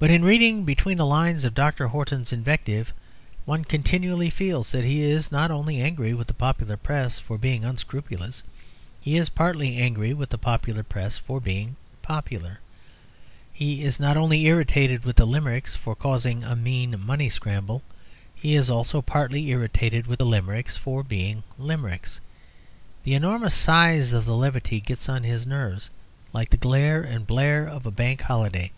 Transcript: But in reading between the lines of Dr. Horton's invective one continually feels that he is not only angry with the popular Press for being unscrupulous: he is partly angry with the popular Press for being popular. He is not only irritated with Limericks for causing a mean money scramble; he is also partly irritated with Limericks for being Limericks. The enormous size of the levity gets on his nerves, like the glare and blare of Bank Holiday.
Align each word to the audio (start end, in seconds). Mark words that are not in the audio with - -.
But 0.00 0.10
in 0.10 0.24
reading 0.24 0.64
between 0.64 0.98
the 0.98 1.06
lines 1.06 1.44
of 1.44 1.54
Dr. 1.54 1.86
Horton's 1.86 2.32
invective 2.32 2.92
one 3.44 3.64
continually 3.64 4.28
feels 4.28 4.72
that 4.72 4.84
he 4.84 5.02
is 5.02 5.30
not 5.30 5.52
only 5.52 5.80
angry 5.80 6.12
with 6.14 6.26
the 6.26 6.34
popular 6.34 6.76
Press 6.76 7.16
for 7.20 7.38
being 7.38 7.64
unscrupulous: 7.64 8.42
he 9.00 9.14
is 9.16 9.28
partly 9.28 9.76
angry 9.78 10.12
with 10.14 10.30
the 10.30 10.36
popular 10.36 10.82
Press 10.82 11.16
for 11.16 11.40
being 11.40 11.76
popular. 12.02 12.58
He 13.52 13.84
is 13.84 14.00
not 14.00 14.16
only 14.16 14.46
irritated 14.46 15.04
with 15.04 15.20
Limericks 15.20 15.76
for 15.76 15.94
causing 15.94 16.42
a 16.42 16.56
mean 16.56 16.96
money 16.98 17.28
scramble; 17.28 17.84
he 18.34 18.56
is 18.56 18.68
also 18.68 19.00
partly 19.00 19.46
irritated 19.50 20.08
with 20.08 20.20
Limericks 20.20 20.76
for 20.76 21.04
being 21.04 21.44
Limericks. 21.56 22.18
The 23.04 23.14
enormous 23.14 23.54
size 23.54 24.12
of 24.12 24.24
the 24.24 24.34
levity 24.34 24.80
gets 24.80 25.08
on 25.08 25.22
his 25.22 25.46
nerves, 25.46 25.88
like 26.32 26.50
the 26.50 26.56
glare 26.56 27.02
and 27.04 27.24
blare 27.28 27.64
of 27.68 27.84
Bank 27.94 28.22
Holiday. 28.22 28.72